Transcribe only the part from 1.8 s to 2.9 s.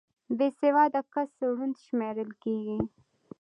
شمېرل کېږي